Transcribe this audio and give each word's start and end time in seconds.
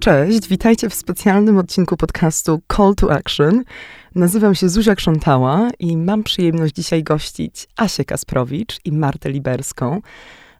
Cześć, 0.00 0.48
witajcie 0.48 0.90
w 0.90 0.94
specjalnym 0.94 1.58
odcinku 1.58 1.96
podcastu 1.96 2.60
Call 2.76 2.94
to 2.94 3.12
Action. 3.12 3.64
Nazywam 4.14 4.54
się 4.54 4.68
Zuzia 4.68 4.94
Krzątała 4.94 5.70
i 5.78 5.96
mam 5.96 6.22
przyjemność 6.22 6.74
dzisiaj 6.74 7.02
gościć 7.02 7.68
Asię 7.76 8.04
Kasprowicz 8.04 8.78
i 8.84 8.92
Martę 8.92 9.30
Liberską, 9.30 10.00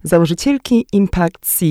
założycielki 0.02 0.86
Impact 0.92 1.38
CE. 1.40 1.66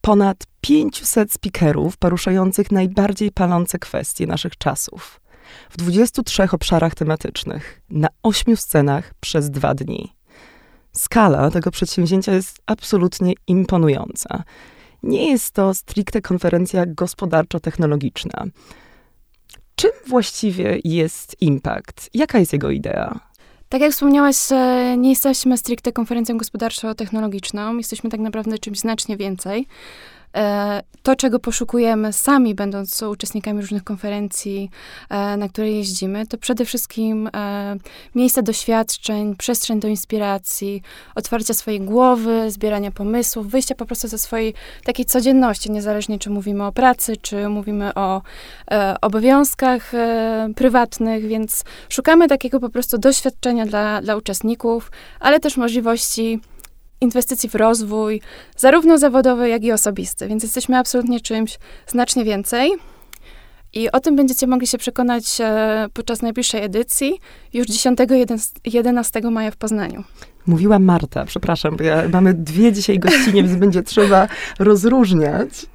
Ponad 0.00 0.44
500 0.60 1.32
speakerów 1.32 1.96
poruszających 1.96 2.72
najbardziej 2.72 3.30
palące 3.30 3.78
kwestie 3.78 4.26
naszych 4.26 4.58
czasów. 4.58 5.20
W 5.70 5.76
23 5.76 6.42
obszarach 6.52 6.94
tematycznych, 6.94 7.80
na 7.90 8.08
8 8.22 8.56
scenach 8.56 9.14
przez 9.20 9.50
dwa 9.50 9.74
dni. 9.74 10.12
Skala 10.92 11.50
tego 11.50 11.70
przedsięwzięcia 11.70 12.32
jest 12.32 12.58
absolutnie 12.66 13.32
imponująca. 13.46 14.44
Nie 15.04 15.30
jest 15.30 15.50
to 15.54 15.74
stricte 15.74 16.20
konferencja 16.20 16.86
gospodarczo-technologiczna. 16.86 18.44
Czym 19.76 19.90
właściwie 20.06 20.78
jest 20.84 21.36
Impact? 21.42 22.10
Jaka 22.14 22.38
jest 22.38 22.52
jego 22.52 22.70
idea? 22.70 23.20
Tak 23.68 23.80
jak 23.80 23.92
wspomniałaś, 23.92 24.36
nie 24.98 25.10
jesteśmy 25.10 25.58
stricte 25.58 25.92
konferencją 25.92 26.38
gospodarczo-technologiczną, 26.38 27.76
jesteśmy 27.76 28.10
tak 28.10 28.20
naprawdę 28.20 28.58
czymś 28.58 28.78
znacznie 28.78 29.16
więcej. 29.16 29.66
E, 30.34 30.82
to, 31.02 31.16
czego 31.16 31.38
poszukujemy 31.38 32.12
sami, 32.12 32.54
będąc 32.54 33.02
uczestnikami 33.02 33.60
różnych 33.60 33.84
konferencji, 33.84 34.70
e, 35.10 35.36
na 35.36 35.48
które 35.48 35.70
jeździmy, 35.70 36.26
to 36.26 36.38
przede 36.38 36.64
wszystkim 36.64 37.30
e, 37.36 37.76
miejsce 38.14 38.42
doświadczeń, 38.42 39.36
przestrzeń 39.36 39.80
do 39.80 39.88
inspiracji, 39.88 40.82
otwarcia 41.14 41.54
swojej 41.54 41.80
głowy, 41.80 42.50
zbierania 42.50 42.90
pomysłów, 42.90 43.50
wyjścia 43.50 43.74
po 43.74 43.86
prostu 43.86 44.08
ze 44.08 44.18
swojej 44.18 44.54
takiej 44.84 45.04
codzienności, 45.04 45.70
niezależnie 45.70 46.18
czy 46.18 46.30
mówimy 46.30 46.64
o 46.64 46.72
pracy, 46.72 47.16
czy 47.16 47.48
mówimy 47.48 47.94
o 47.94 48.22
obowiązkach 49.00 49.92
prywatnych, 50.56 51.26
więc 51.26 51.64
szukamy 51.88 52.28
takiego 52.28 52.60
po 52.60 52.70
prostu 52.70 52.98
doświadczenia 52.98 53.66
dla, 53.66 54.02
dla 54.02 54.16
uczestników, 54.16 54.90
ale 55.20 55.40
też 55.40 55.56
możliwości 55.56 56.40
inwestycji 57.00 57.48
w 57.48 57.54
rozwój, 57.54 58.20
zarówno 58.56 58.98
zawodowy, 58.98 59.48
jak 59.48 59.64
i 59.64 59.72
osobisty. 59.72 60.28
Więc 60.28 60.42
jesteśmy 60.42 60.78
absolutnie 60.78 61.20
czymś 61.20 61.58
znacznie 61.86 62.24
więcej. 62.24 62.72
I 63.72 63.90
o 63.90 64.00
tym 64.00 64.16
będziecie 64.16 64.46
mogli 64.46 64.66
się 64.66 64.78
przekonać 64.78 65.40
e, 65.40 65.86
podczas 65.92 66.22
najbliższej 66.22 66.62
edycji, 66.62 67.20
już 67.52 67.66
10-11 67.66 69.30
maja 69.30 69.50
w 69.50 69.56
Poznaniu. 69.56 70.04
Mówiła 70.46 70.78
Marta, 70.78 71.24
przepraszam, 71.24 71.76
bo 71.76 71.84
ja, 71.84 72.08
mamy 72.12 72.34
dwie 72.34 72.72
dzisiaj 72.72 72.98
gościnie, 72.98 73.42
więc 73.42 73.56
będzie 73.56 73.82
trzeba 73.82 74.28
rozróżniać. 74.58 75.66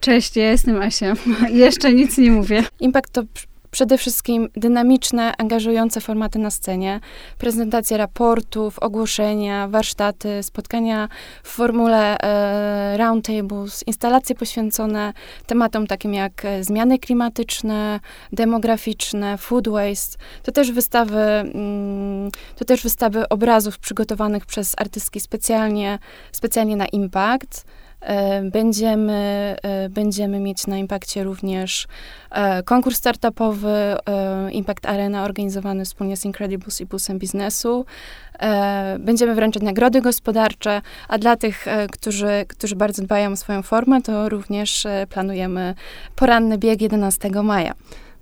Cześć, 0.00 0.36
ja 0.36 0.50
jestem 0.50 0.82
Asia. 0.82 1.14
Jeszcze 1.50 1.92
nic 1.92 2.18
nie 2.18 2.30
mówię. 2.30 2.64
Impact 2.80 3.12
to 3.12 3.22
przede 3.70 3.98
wszystkim 3.98 4.48
dynamiczne, 4.56 5.32
angażujące 5.38 6.00
formaty 6.00 6.38
na 6.38 6.50
scenie, 6.50 7.00
prezentacje 7.38 7.96
raportów, 7.96 8.78
ogłoszenia, 8.78 9.68
warsztaty, 9.68 10.42
spotkania 10.42 11.08
w 11.42 11.48
formule 11.48 12.18
e, 12.18 12.96
roundtables, 12.96 13.86
instalacje 13.86 14.34
poświęcone 14.34 15.12
tematom 15.46 15.86
takim 15.86 16.14
jak 16.14 16.44
e, 16.44 16.64
zmiany 16.64 16.98
klimatyczne, 16.98 18.00
demograficzne, 18.32 19.38
food 19.38 19.68
waste. 19.68 20.18
To 20.42 20.52
też 20.52 20.72
wystawy, 20.72 21.20
mm, 21.20 22.30
to 22.56 22.64
też 22.64 22.82
wystawy 22.82 23.28
obrazów 23.28 23.78
przygotowanych 23.78 24.46
przez 24.46 24.74
artystki 24.78 25.20
specjalnie, 25.20 25.98
specjalnie 26.32 26.76
na 26.76 26.86
Impact. 26.86 27.64
E, 28.00 28.42
będziemy, 28.42 29.56
e, 29.62 29.88
będziemy 29.88 30.40
mieć 30.40 30.66
na 30.66 30.78
Impakcie 30.78 31.24
również 31.24 31.86
e, 32.30 32.62
konkurs 32.62 32.96
startupowy 32.96 33.96
Impact 34.52 34.86
Arena 34.86 35.24
organizowany 35.24 35.84
wspólnie 35.84 36.16
z 36.16 36.24
Incredibles 36.24 36.80
i 36.80 36.86
Busem 36.86 37.18
Biznesu. 37.18 37.84
Będziemy 38.98 39.34
wręczać 39.34 39.62
nagrody 39.62 40.00
gospodarcze, 40.00 40.82
a 41.08 41.18
dla 41.18 41.36
tych, 41.36 41.66
którzy, 41.92 42.44
którzy 42.48 42.76
bardzo 42.76 43.02
dbają 43.02 43.32
o 43.32 43.36
swoją 43.36 43.62
formę, 43.62 44.02
to 44.02 44.28
również 44.28 44.86
planujemy 45.08 45.74
poranny 46.16 46.58
bieg 46.58 46.82
11 46.82 47.30
maja. 47.30 47.74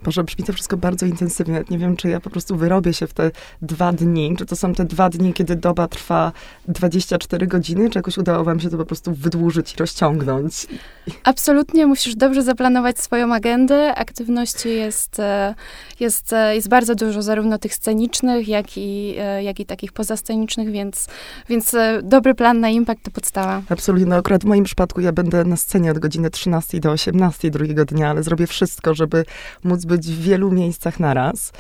Boże, 0.03 0.25
brzmi 0.25 0.45
to 0.45 0.53
wszystko 0.53 0.77
bardzo 0.77 1.07
intensywnie. 1.07 1.65
Nie 1.71 1.79
wiem, 1.79 1.97
czy 1.97 2.09
ja 2.09 2.21
po 2.21 2.31
prostu 2.31 2.57
wyrobię 2.57 2.93
się 2.93 3.07
w 3.07 3.13
te 3.13 3.31
dwa 3.63 3.93
dni, 3.93 4.37
czy 4.39 4.47
to 4.47 4.57
są 4.57 4.75
te 4.75 4.85
dwa 4.85 5.11
dni, 5.11 5.33
kiedy 5.33 5.57
doba 5.57 5.89
trwa 5.89 6.33
24 6.69 7.47
godziny, 7.47 7.91
czy 7.91 7.99
jakoś 7.99 8.19
udało 8.19 8.45
wam 8.45 8.61
się 8.61 8.71
to 8.71 8.77
po 8.79 8.85
prostu 8.85 9.15
wydłużyć 9.15 9.75
i 9.75 9.77
rozciągnąć? 9.77 10.67
Absolutnie, 11.25 11.87
musisz 11.87 12.17
dobrze 12.17 12.43
zaplanować 12.43 12.99
swoją 12.99 13.35
agendę. 13.35 13.95
Aktywności 13.95 14.69
jest, 14.69 15.21
e, 15.21 15.55
jest, 16.01 16.33
e, 16.33 16.55
jest 16.55 16.69
bardzo 16.69 16.95
dużo, 16.95 17.23
zarówno 17.23 17.59
tych 17.59 17.75
scenicznych, 17.75 18.49
jak 18.49 18.77
i, 18.77 19.15
e, 19.19 19.43
jak 19.43 19.61
i 19.61 19.67
takich 19.67 19.93
pozascenicznych, 19.93 20.71
więc, 20.71 21.07
więc 21.49 21.77
dobry 22.03 22.35
plan 22.35 22.61
na 22.61 22.69
impact 22.69 23.03
to 23.03 23.11
podstawa. 23.11 23.63
Absolutnie, 23.69 24.07
no 24.07 24.17
akurat 24.17 24.43
w 24.43 24.47
moim 24.47 24.65
przypadku 24.65 25.01
ja 25.01 25.13
będę 25.13 25.45
na 25.45 25.57
scenie 25.57 25.91
od 25.91 25.99
godziny 25.99 26.31
13 26.31 26.81
do 26.81 26.91
18 26.91 27.51
drugiego 27.51 27.85
dnia, 27.85 28.11
ale 28.11 28.23
zrobię 28.23 28.47
wszystko, 28.47 28.95
żeby 28.95 29.25
móc 29.65 29.85
być 29.89 30.07
w 30.07 30.23
wielu 30.23 30.51
miejscach 30.51 31.01
naraz. 31.01 31.53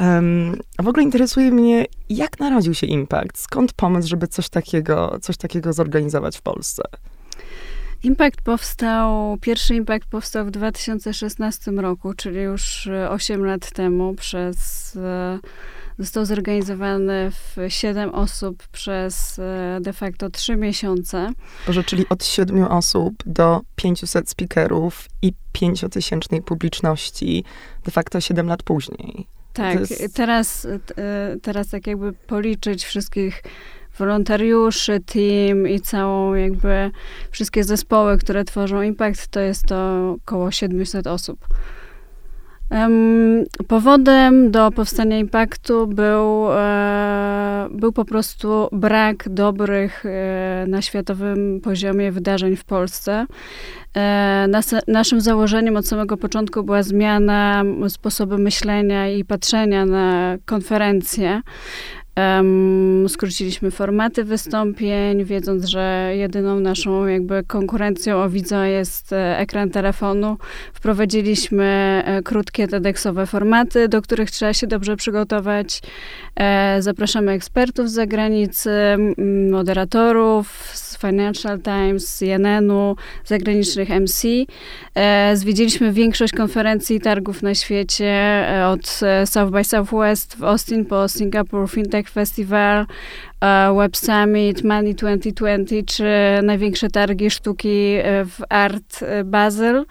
Um, 0.00 0.56
a 0.78 0.82
w 0.82 0.88
ogóle 0.88 1.02
interesuje 1.02 1.50
mnie, 1.50 1.86
jak 2.08 2.40
narodził 2.40 2.74
się 2.74 2.86
Impact? 2.86 3.38
Skąd 3.38 3.72
pomysł, 3.72 4.08
żeby 4.08 4.28
coś 4.28 4.48
takiego, 4.48 5.18
coś 5.22 5.36
takiego 5.36 5.72
zorganizować 5.72 6.38
w 6.38 6.42
Polsce? 6.42 6.82
Impact 8.02 8.42
powstał, 8.42 9.36
pierwszy 9.40 9.74
Impact 9.74 10.08
powstał 10.08 10.46
w 10.46 10.50
2016 10.50 11.70
roku, 11.70 12.14
czyli 12.14 12.40
już 12.40 12.88
8 13.08 13.44
lat 13.44 13.72
temu 13.72 14.14
przez 14.14 14.96
e, 14.96 15.38
Został 16.00 16.24
zorganizowany 16.24 17.30
w 17.30 17.56
7 17.68 18.14
osób 18.14 18.68
przez 18.68 19.38
e, 19.38 19.78
de 19.80 19.92
facto 19.92 20.30
3 20.30 20.56
miesiące. 20.56 21.32
Boże, 21.66 21.84
czyli 21.84 22.08
od 22.08 22.24
7 22.24 22.64
osób 22.64 23.14
do 23.26 23.60
500 23.76 24.30
speakerów 24.30 25.08
i 25.22 25.32
5000 25.52 26.42
publiczności, 26.42 27.44
de 27.84 27.90
facto 27.90 28.20
7 28.20 28.46
lat 28.46 28.62
później. 28.62 29.26
Tak, 29.52 29.80
jest... 29.80 30.14
teraz, 30.16 30.66
e, 30.66 31.36
teraz 31.42 31.68
tak 31.68 31.86
jakby 31.86 32.12
policzyć 32.12 32.84
wszystkich 32.84 33.42
wolontariuszy, 33.98 35.00
team 35.00 35.68
i 35.68 35.80
całą 35.80 36.34
jakby 36.34 36.90
wszystkie 37.30 37.64
zespoły, 37.64 38.18
które 38.18 38.44
tworzą 38.44 38.82
Impact, 38.82 39.28
to 39.28 39.40
jest 39.40 39.66
to 39.66 40.10
około 40.24 40.50
700 40.50 41.06
osób. 41.06 41.46
Powodem 43.68 44.50
do 44.50 44.70
powstania 44.70 45.18
impaktu 45.18 45.86
był, 45.86 46.52
e, 46.52 47.68
był 47.70 47.92
po 47.92 48.04
prostu 48.04 48.68
brak 48.72 49.28
dobrych 49.28 50.06
e, 50.06 50.64
na 50.68 50.82
światowym 50.82 51.60
poziomie 51.60 52.12
wydarzeń 52.12 52.56
w 52.56 52.64
Polsce. 52.64 53.26
E, 53.96 54.46
nas, 54.48 54.74
naszym 54.88 55.20
założeniem 55.20 55.76
od 55.76 55.86
samego 55.86 56.16
początku 56.16 56.62
była 56.62 56.82
zmiana 56.82 57.62
sposobu 57.88 58.38
myślenia 58.38 59.08
i 59.08 59.24
patrzenia 59.24 59.86
na 59.86 60.36
konferencje. 60.44 61.42
Um, 62.16 63.08
skróciliśmy 63.08 63.70
formaty 63.70 64.24
wystąpień, 64.24 65.24
wiedząc, 65.24 65.64
że 65.64 66.12
jedyną 66.14 66.60
naszą 66.60 67.06
jakby 67.06 67.44
konkurencją 67.44 68.22
o 68.22 68.28
widza 68.28 68.66
jest 68.66 69.12
e, 69.12 69.38
ekran 69.38 69.70
telefonu. 69.70 70.36
Wprowadziliśmy 70.74 71.64
e, 72.04 72.22
krótkie 72.22 72.68
TEDxowe 72.68 73.26
formaty, 73.26 73.88
do 73.88 74.02
których 74.02 74.30
trzeba 74.30 74.52
się 74.52 74.66
dobrze 74.66 74.96
przygotować. 74.96 75.80
E, 76.36 76.82
zapraszamy 76.82 77.32
ekspertów 77.32 77.90
z 77.90 77.92
zagranicy, 77.92 78.70
moderatorów 79.50 80.70
z 80.74 80.98
Financial 80.98 81.60
Times, 81.60 82.16
CNN-u, 82.18 82.96
zagranicznych 83.24 83.88
MC. 83.88 84.28
Zwiedziliśmy 85.34 85.92
większość 85.92 86.32
konferencji 86.32 86.96
i 86.96 87.00
targów 87.00 87.42
na 87.42 87.54
świecie, 87.54 88.44
od 88.66 89.00
South 89.24 89.52
by 89.52 89.64
Southwest 89.64 90.36
w 90.36 90.44
Austin 90.44 90.84
po 90.84 91.08
Singapore 91.08 91.68
Fintech 91.68 91.99
Festival, 92.08 92.86
Web 93.76 93.96
Summit, 93.96 94.64
Money 94.64 94.94
2020, 94.94 95.76
czy 95.86 96.04
największe 96.42 96.88
targi 96.88 97.30
sztuki 97.30 97.96
w 98.24 98.42
Art 98.48 99.04
Basel, 99.24 99.84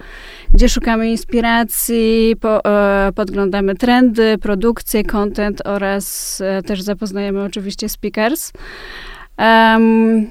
gdzie 0.50 0.68
szukamy 0.68 1.10
inspiracji, 1.10 2.36
po, 2.40 2.60
podglądamy 3.14 3.74
trendy, 3.74 4.38
produkcję, 4.38 5.04
content 5.04 5.66
oraz 5.66 6.42
też 6.66 6.82
zapoznajemy 6.82 7.44
oczywiście 7.44 7.88
speakers. 7.88 8.52
Um, 9.40 10.26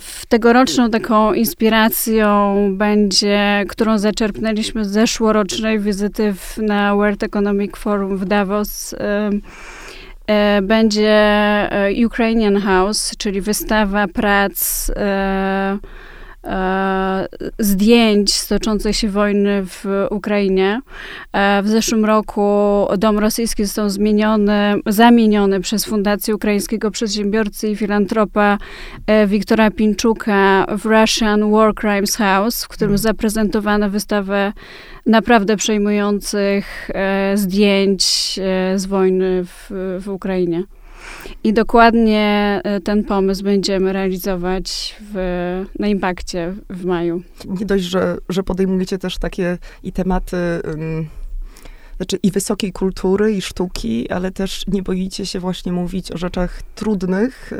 w 0.00 0.26
tegoroczną 0.26 0.90
taką 0.90 1.32
inspiracją 1.32 2.54
będzie, 2.76 3.64
którą 3.68 3.98
zaczerpnęliśmy 3.98 4.84
z 4.84 4.88
zeszłorocznej 4.88 5.80
wizyty 5.80 6.34
w, 6.34 6.58
na 6.58 6.94
World 6.94 7.22
Economic 7.22 7.76
Forum 7.76 8.18
w 8.18 8.24
Davos, 8.24 8.92
um, 8.92 9.00
e, 9.08 9.30
będzie 10.62 11.10
e, 11.10 12.06
Ukrainian 12.06 12.60
House, 12.60 13.16
czyli 13.18 13.40
wystawa 13.40 14.08
prac 14.08 14.90
e, 14.90 14.94
e, 14.96 15.78
zdjęć 17.58 18.34
z 18.34 18.48
toczącej 18.48 18.94
się 18.94 19.08
wojny 19.08 19.62
w 19.66 20.06
Ukrainie. 20.10 20.80
E, 21.32 21.62
w 21.62 21.68
zeszłym 21.68 22.04
roku 22.04 22.86
dom 22.98 23.18
rosyjski 23.18 23.64
został 23.64 23.90
zmieniony, 23.90 24.74
zamieniony 24.86 25.60
przez 25.60 25.84
Fundację 25.84 26.34
Ukraińskiego 26.34 26.90
Przedsiębiorcy 26.90 27.68
i 27.68 27.76
Filantropa 27.76 28.58
e, 29.06 29.26
Wiktora 29.26 29.70
Pinczuka 29.70 30.66
w 30.78 30.84
Russian 30.86 31.50
War 31.50 31.74
Crimes 31.74 32.16
House, 32.16 32.64
w 32.64 32.68
którym 32.68 32.92
mhm. 32.94 32.98
zaprezentowano 32.98 33.90
wystawę 33.90 34.52
naprawdę 35.06 35.56
przejmujących 35.56 36.90
e, 36.94 37.36
zdjęć 37.36 38.04
e, 38.42 38.78
z 38.78 38.86
wojny 38.86 39.44
w, 39.44 39.70
w 40.00 40.08
Ukrainie. 40.08 40.62
I 41.44 41.52
dokładnie 41.52 42.60
e, 42.64 42.80
ten 42.80 43.04
pomysł 43.04 43.44
będziemy 43.44 43.92
realizować 43.92 44.96
w, 45.12 45.64
na 45.78 45.86
Impakcie 45.86 46.54
w 46.70 46.84
maju. 46.84 47.22
Nie 47.60 47.66
dość, 47.66 47.84
że, 47.84 48.16
że 48.28 48.42
podejmujecie 48.42 48.98
też 48.98 49.18
takie 49.18 49.58
i 49.82 49.92
tematy. 49.92 50.36
Znaczy 51.96 52.18
i 52.22 52.30
wysokiej 52.30 52.72
kultury, 52.72 53.32
i 53.32 53.42
sztuki, 53.42 54.10
ale 54.10 54.30
też 54.30 54.66
nie 54.66 54.82
boicie 54.82 55.26
się 55.26 55.40
właśnie 55.40 55.72
mówić 55.72 56.12
o 56.12 56.18
rzeczach 56.18 56.62
trudnych, 56.74 57.52
y, 57.52 57.56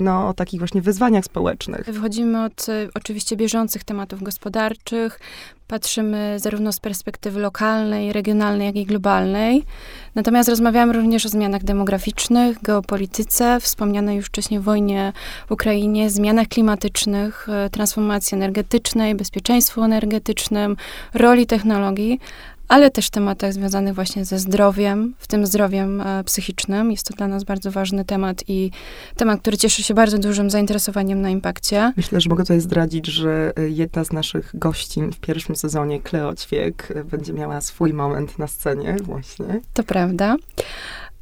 no, 0.00 0.28
o 0.28 0.34
takich 0.34 0.60
właśnie 0.60 0.82
wyzwaniach 0.82 1.24
społecznych. 1.24 1.86
Wychodzimy 1.86 2.44
od 2.44 2.68
y, 2.68 2.88
oczywiście 2.94 3.36
bieżących 3.36 3.84
tematów 3.84 4.22
gospodarczych, 4.22 5.20
patrzymy 5.68 6.38
zarówno 6.38 6.72
z 6.72 6.80
perspektywy 6.80 7.40
lokalnej, 7.40 8.12
regionalnej, 8.12 8.66
jak 8.66 8.76
i 8.76 8.86
globalnej. 8.86 9.64
Natomiast 10.14 10.48
rozmawiamy 10.48 10.92
również 10.92 11.26
o 11.26 11.28
zmianach 11.28 11.64
demograficznych, 11.64 12.62
geopolityce, 12.62 13.60
wspomnianej 13.60 14.16
już 14.16 14.26
wcześniej 14.26 14.60
wojnie 14.60 15.12
w 15.48 15.52
Ukrainie, 15.52 16.10
zmianach 16.10 16.48
klimatycznych, 16.48 17.48
y, 17.66 17.70
transformacji 17.70 18.34
energetycznej, 18.34 19.14
bezpieczeństwu 19.14 19.82
energetycznym, 19.82 20.76
roli 21.14 21.46
technologii, 21.46 22.20
ale 22.68 22.90
też 22.90 23.10
tematach 23.10 23.52
związanych 23.52 23.94
właśnie 23.94 24.24
ze 24.24 24.38
zdrowiem, 24.38 25.14
w 25.18 25.26
tym 25.26 25.46
zdrowiem 25.46 26.00
e, 26.00 26.24
psychicznym. 26.24 26.90
Jest 26.90 27.06
to 27.06 27.14
dla 27.14 27.28
nas 27.28 27.44
bardzo 27.44 27.70
ważny 27.70 28.04
temat 28.04 28.44
i 28.48 28.70
temat, 29.16 29.40
który 29.40 29.56
cieszy 29.56 29.82
się 29.82 29.94
bardzo 29.94 30.18
dużym 30.18 30.50
zainteresowaniem 30.50 31.20
na 31.20 31.30
Impakcie. 31.30 31.92
Myślę, 31.96 32.20
że 32.20 32.30
mogę 32.30 32.44
tutaj 32.44 32.60
zdradzić, 32.60 33.06
że 33.06 33.52
e, 33.56 33.68
jedna 33.68 34.04
z 34.04 34.12
naszych 34.12 34.50
gościń 34.54 35.12
w 35.12 35.20
pierwszym 35.20 35.56
sezonie, 35.56 36.00
Kleo 36.00 36.34
Ćwiek, 36.34 36.92
e, 36.96 37.04
będzie 37.04 37.32
miała 37.32 37.60
swój 37.60 37.92
moment 37.92 38.38
na 38.38 38.46
scenie 38.46 38.96
właśnie. 39.04 39.60
To 39.74 39.82
prawda. 39.82 40.36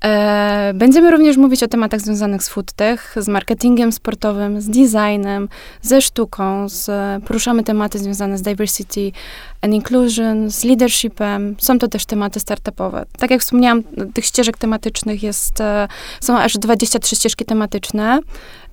E, 0.04 0.72
będziemy 0.75 1.10
również 1.10 1.37
mówić 1.37 1.62
o 1.62 1.69
tematach 1.69 2.00
związanych 2.00 2.43
z 2.43 2.48
foodtech, 2.48 3.14
z 3.16 3.28
marketingiem 3.28 3.93
sportowym, 3.93 4.60
z 4.60 4.66
designem, 4.66 5.48
ze 5.82 6.02
sztuką, 6.02 6.69
z, 6.69 6.90
poruszamy 7.25 7.62
tematy 7.62 7.98
związane 7.98 8.38
z 8.38 8.43
diversity 8.43 9.12
and 9.62 9.75
inclusion, 9.75 10.50
z 10.50 10.64
leadershipem. 10.64 11.56
Są 11.58 11.78
to 11.78 11.88
też 11.88 12.06
tematy 12.06 12.40
startupowe. 12.40 13.04
Tak 13.19 13.31
jak 13.31 13.40
wspomniałam, 13.40 13.82
tych 14.14 14.25
ścieżek 14.25 14.58
tematycznych 14.58 15.22
jest, 15.22 15.60
e, 15.60 15.88
są 16.20 16.38
aż 16.38 16.58
23 16.58 17.16
ścieżki 17.16 17.44
tematyczne. 17.44 18.20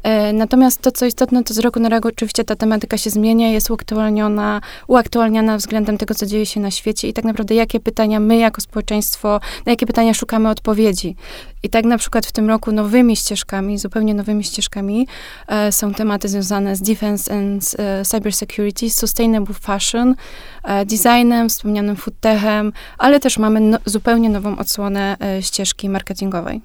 E, 0.04 0.34
natomiast 0.34 0.82
to, 0.82 0.92
co 0.92 1.06
istotne, 1.06 1.44
to 1.44 1.54
z 1.54 1.60
roku 1.60 1.80
na 1.80 1.90
rok 1.90 2.06
oczywiście 2.06 2.44
ta 2.44 2.56
tematyka 2.56 2.98
się 2.98 3.10
zmienia, 3.10 3.50
jest 3.50 3.70
uaktualniona, 3.72 4.62
uaktualniana 4.88 5.58
względem 5.58 5.98
tego, 5.98 6.16
co 6.16 6.26
dzieje 6.26 6.46
się 6.46 6.60
na 6.60 6.72
świecie 6.72 7.08
i 7.08 7.14
tak 7.14 7.26
naprawdę 7.26 7.56
jakie 7.56 7.80
pytania 7.80 8.20
my 8.20 8.38
jako 8.38 8.62
społeczeństwo, 8.62 9.40
na 9.66 9.72
jakie 9.72 9.86
pytania 9.86 10.14
szukamy 10.14 10.50
odpowiedzi. 10.50 11.16
I 11.64 11.70
tak 11.70 11.86
na 11.86 11.98
przykład 11.98 12.26
w 12.26 12.32
tym 12.32 12.50
roku 12.50 12.72
nowymi 12.72 13.16
ścieżkami, 13.16 13.78
zupełnie 13.78 14.14
nowymi 14.14 14.44
ścieżkami 14.44 15.08
e, 15.48 15.72
są 15.72 15.94
tematy 15.94 16.30
związane 16.30 16.76
z 16.76 16.82
defense 16.82 17.34
and 17.34 17.76
e, 17.80 18.06
cybersecurity, 18.06 18.90
sustainable 18.90 19.56
fashion, 19.56 20.16
e, 20.64 20.86
designem, 20.86 21.50
wspomnianym 21.50 21.96
foodtechem, 21.96 22.74
ale 22.98 23.20
też 23.20 23.38
mamy 23.38 23.60
no, 23.60 23.78
zupełnie 23.86 24.30
nową 24.30 24.58
odsłonę 24.58 25.18
e, 25.20 25.42
ścieżki 25.42 25.90
marketingowej. 25.90 26.62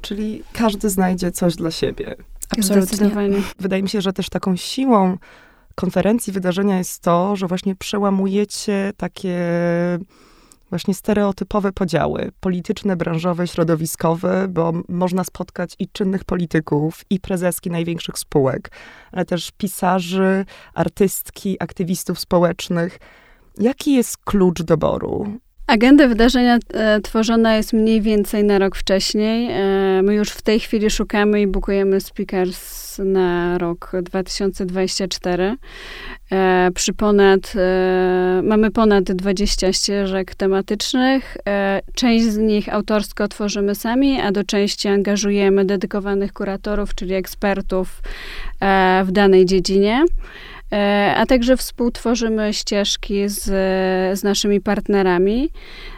Czyli 0.00 0.42
każdy 0.52 0.90
znajdzie 0.90 1.32
coś 1.32 1.56
dla 1.56 1.70
siebie. 1.70 2.16
Absolutnie. 2.50 3.10
Wydaje 3.58 3.82
mi 3.82 3.88
się, 3.88 4.00
że 4.00 4.12
też 4.12 4.28
taką 4.28 4.56
siłą 4.56 5.18
konferencji, 5.74 6.32
wydarzenia 6.32 6.78
jest 6.78 7.02
to, 7.02 7.36
że 7.36 7.46
właśnie 7.46 7.76
przełamujecie 7.76 8.92
takie 8.96 9.38
właśnie 10.70 10.94
stereotypowe 10.94 11.72
podziały 11.72 12.30
polityczne, 12.40 12.96
branżowe, 12.96 13.46
środowiskowe, 13.46 14.48
bo 14.48 14.72
można 14.88 15.24
spotkać 15.24 15.74
i 15.78 15.88
czynnych 15.88 16.24
polityków, 16.24 17.04
i 17.10 17.20
prezeski 17.20 17.70
największych 17.70 18.18
spółek, 18.18 18.70
ale 19.12 19.24
też 19.24 19.50
pisarzy, 19.58 20.44
artystki, 20.74 21.56
aktywistów 21.60 22.20
społecznych. 22.20 22.98
Jaki 23.58 23.94
jest 23.94 24.16
klucz 24.16 24.62
doboru? 24.62 25.38
Agenda 25.68 26.08
wydarzenia 26.08 26.58
e, 26.74 27.00
tworzona 27.00 27.56
jest 27.56 27.72
mniej 27.72 28.00
więcej 28.00 28.44
na 28.44 28.58
rok 28.58 28.76
wcześniej. 28.76 29.50
E, 29.50 30.02
my 30.02 30.14
już 30.14 30.30
w 30.30 30.42
tej 30.42 30.60
chwili 30.60 30.90
szukamy 30.90 31.40
i 31.40 31.46
bukujemy 31.46 32.00
speakers 32.00 32.98
na 32.98 33.58
rok 33.58 33.92
2024. 34.02 35.56
E, 36.32 36.70
przy 36.74 36.92
ponad, 36.92 37.52
e, 37.56 38.40
mamy 38.44 38.70
ponad 38.70 39.04
20 39.04 39.72
ścieżek 39.72 40.34
tematycznych. 40.34 41.36
E, 41.48 41.80
część 41.94 42.24
z 42.24 42.38
nich 42.38 42.74
autorsko 42.74 43.28
tworzymy 43.28 43.74
sami, 43.74 44.20
a 44.20 44.32
do 44.32 44.44
części 44.44 44.88
angażujemy 44.88 45.64
dedykowanych 45.64 46.32
kuratorów, 46.32 46.94
czyli 46.94 47.14
ekspertów 47.14 48.02
e, 48.60 49.02
w 49.06 49.12
danej 49.12 49.46
dziedzinie. 49.46 50.04
E, 50.72 51.14
a 51.16 51.26
także 51.26 51.56
współtworzymy 51.56 52.52
ścieżki 52.52 53.28
z, 53.28 53.44
z 54.18 54.22
naszymi 54.22 54.60
partnerami. 54.60 55.50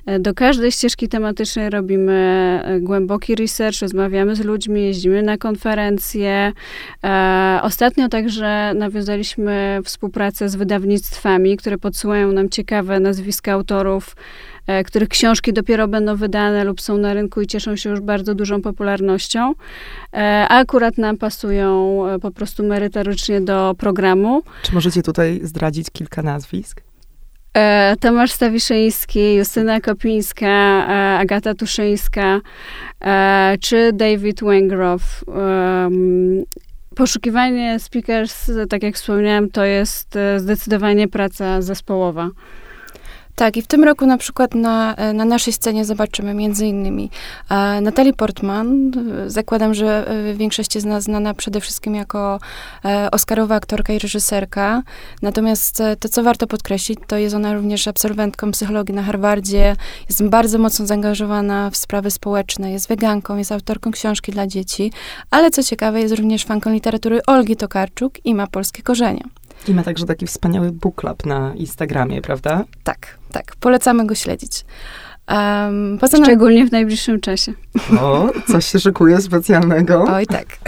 E, 0.07 0.19
do 0.19 0.35
każdej 0.35 0.73
ścieżki 0.73 1.09
tematycznej 1.09 1.71
robimy 1.71 2.13
e, 2.65 2.81
głęboki 2.81 3.35
research, 3.35 3.81
rozmawiamy 3.83 4.37
z 4.37 4.41
ludźmi, 4.41 4.83
jeździmy 4.83 5.23
na 5.23 5.39
konferencje. 5.39 6.53
Ostatnio 7.63 8.09
także 8.09 8.73
nawiązaliśmy 8.75 9.81
współpracę 9.85 10.49
z 10.49 10.57
wydawnictwami, 10.57 11.57
które 11.57 11.79
podsyłają 11.79 12.33
nam 12.33 12.49
ciekawe 12.49 13.01
nazwiska 13.01 13.53
autorów 13.53 14.17
których 14.87 15.09
książki 15.09 15.53
dopiero 15.53 15.89
będą 15.89 16.17
wydane 16.17 16.65
lub 16.65 16.81
są 16.81 16.99
na 16.99 17.15
rynku 17.15 17.41
i 17.41 17.47
cieszą 17.47 17.77
się 17.77 17.91
już 17.91 18.01
bardzo 18.01 18.35
dużą 18.35 18.63
popularnością, 18.63 19.55
e, 20.13 20.47
a 20.49 20.59
akurat 20.59 20.99
nam 20.99 21.17
pasują 21.17 22.07
e, 22.07 22.19
po 22.19 22.31
prostu 22.31 22.65
merytorycznie 22.65 23.41
do 23.41 23.75
programu. 23.79 24.43
Czy 24.63 24.75
możecie 24.75 25.03
tutaj 25.03 25.41
zdradzić 25.43 25.91
kilka 25.91 26.23
nazwisk? 26.23 26.81
Tomasz 28.01 28.33
Stawiszyński, 28.33 29.35
Justyna 29.35 29.81
Kopińska, 29.81 30.87
Agata 31.19 31.55
Tuszyńska, 31.55 32.41
czy 33.61 33.93
David 33.93 34.41
Wengrow. 34.45 35.25
Poszukiwanie 36.95 37.79
speakers, 37.79 38.51
tak 38.69 38.83
jak 38.83 38.95
wspomniałam, 38.95 39.51
to 39.51 39.65
jest 39.65 40.19
zdecydowanie 40.37 41.09
praca 41.09 41.63
zespołowa. 41.63 42.31
Tak, 43.35 43.57
i 43.57 43.63
w 43.63 43.67
tym 43.67 43.85
roku 43.85 44.07
na 44.07 44.19
przykład 44.19 44.55
na, 44.55 44.95
e, 44.95 45.13
na 45.13 45.25
naszej 45.25 45.53
scenie 45.53 45.85
zobaczymy 45.85 46.35
między 46.35 46.67
innymi 46.67 47.11
e, 47.51 47.81
Natalie 47.81 48.13
Portman. 48.13 48.91
Zakładam, 49.27 49.75
że 49.75 50.09
e, 50.09 50.35
większość 50.35 50.79
z 50.79 50.85
nas 50.85 51.05
znana 51.05 51.35
przede 51.35 51.61
wszystkim 51.61 51.95
jako 51.95 52.41
e, 52.85 53.11
Oscarowa 53.11 53.55
aktorka 53.55 53.93
i 53.93 53.99
reżyserka. 53.99 54.83
Natomiast 55.23 55.81
e, 55.81 55.97
to, 55.97 56.09
co 56.09 56.23
warto 56.23 56.47
podkreślić, 56.47 56.99
to 57.07 57.17
jest 57.17 57.35
ona 57.35 57.55
również 57.55 57.89
absolwentką 57.89 58.51
psychologii 58.51 58.95
na 58.95 59.03
Harvardzie. 59.03 59.77
Jest 60.09 60.25
bardzo 60.25 60.59
mocno 60.59 60.87
zaangażowana 60.87 61.71
w 61.71 61.77
sprawy 61.77 62.11
społeczne. 62.11 62.73
Jest 62.73 62.89
weganką, 62.89 63.37
jest 63.37 63.53
autorką 63.53 63.91
książki 63.91 64.33
dla 64.33 64.47
dzieci. 64.47 64.93
Ale 65.31 65.51
co 65.51 65.63
ciekawe, 65.63 66.01
jest 66.01 66.15
również 66.15 66.45
fanką 66.45 66.73
literatury 66.73 67.21
Olgi 67.27 67.57
Tokarczuk 67.57 68.27
i 68.27 68.35
ma 68.35 68.47
polskie 68.47 68.83
korzenie. 68.83 69.23
I 69.69 69.75
ma 69.75 69.83
także 69.83 70.07
taki 70.07 70.27
wspaniały 70.27 70.73
book 70.73 70.95
club 71.01 71.27
na 71.27 71.55
Instagramie, 71.55 72.23
prawda? 72.23 72.65
Tak, 72.85 73.19
tak. 73.33 73.57
Polecamy 73.61 74.07
go 74.07 74.15
śledzić. 74.15 74.65
Um, 75.29 75.99
Szczególnie 76.23 76.67
w 76.67 76.73
najbliższym 76.73 77.21
czasie. 77.21 77.53
O, 78.01 78.31
coś 78.49 78.67
się 78.67 78.81
szykuje 78.81 79.21
specjalnego. 79.21 80.05
Oj, 80.09 80.27
tak. 80.27 80.47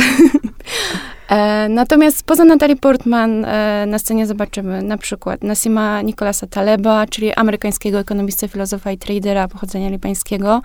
E, 1.32 1.68
natomiast 1.68 2.22
poza 2.22 2.44
Natalie 2.44 2.76
Portman 2.76 3.44
e, 3.44 3.86
na 3.86 3.98
scenie 3.98 4.26
zobaczymy 4.26 4.82
na 4.82 4.98
przykład 4.98 5.44
Nasima 5.44 6.02
Nikolasa 6.02 6.46
Taleba, 6.46 7.06
czyli 7.06 7.32
amerykańskiego 7.32 7.98
ekonomisty, 7.98 8.48
filozofa 8.48 8.92
i 8.92 8.98
tradera 8.98 9.48
pochodzenia 9.48 9.90
libańskiego, 9.90 10.62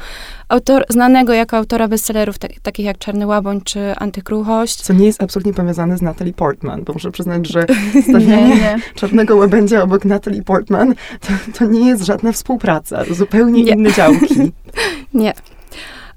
autor, 0.49 0.85
znanego 0.89 1.33
jako 1.33 1.57
autora 1.57 1.87
bestsellerów 1.87 2.37
tak, 2.37 2.51
takich 2.61 2.85
jak 2.85 2.97
Czarny 2.97 3.27
Łaboń 3.27 3.61
czy 3.61 3.95
Antykruchość. 3.97 4.81
Co 4.81 4.93
nie 4.93 5.05
jest 5.05 5.23
absolutnie 5.23 5.53
powiązane 5.53 5.97
z 5.97 6.01
Natalie 6.01 6.33
Portman, 6.33 6.83
bo 6.83 6.93
muszę 6.93 7.11
przyznać, 7.11 7.47
że 7.47 7.65
stawianie 8.09 8.47
nie, 8.47 8.55
nie. 8.55 8.75
Czarnego 8.95 9.35
Łabędzia 9.35 9.83
obok 9.83 10.05
Natalie 10.05 10.43
Portman 10.43 10.95
to, 11.21 11.59
to 11.59 11.65
nie 11.65 11.87
jest 11.87 12.03
żadna 12.03 12.31
współpraca, 12.31 13.03
zupełnie 13.11 13.63
nie. 13.63 13.71
inne 13.71 13.93
działki. 13.93 14.51
nie. 15.13 15.33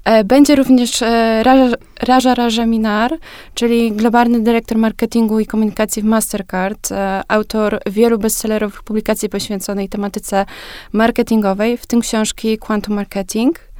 E, 0.05 0.23
będzie 0.23 0.55
również 0.55 1.01
e, 1.01 1.43
Raja, 1.43 1.69
Raja 2.01 2.35
Raja 2.35 2.65
Minar, 2.65 3.17
czyli 3.53 3.91
globalny 3.91 4.39
dyrektor 4.39 4.77
marketingu 4.77 5.39
i 5.39 5.45
komunikacji 5.45 6.01
w 6.01 6.05
Mastercard, 6.05 6.91
e, 6.91 7.21
autor 7.27 7.79
wielu 7.85 8.17
bestsellerowych 8.17 8.83
publikacji 8.83 9.29
poświęconej 9.29 9.89
tematyce 9.89 10.45
marketingowej, 10.91 11.77
w 11.77 11.85
tym 11.85 12.01
książki 12.01 12.57
Quantum 12.57 12.95
Marketing. 12.95 13.70